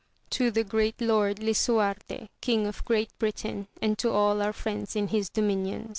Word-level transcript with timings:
To 0.31 0.49
the 0.49 0.63
great 0.63 0.99
Lord 0.99 1.37
Lisuarte, 1.43 2.27
King 2.41 2.65
of 2.65 2.83
Great 2.85 3.11
Britain, 3.19 3.67
and 3.83 3.99
to 3.99 4.09
all 4.09 4.41
our 4.41 4.51
friends 4.51 4.95
in 4.95 5.09
his 5.09 5.29
dominions. 5.29 5.89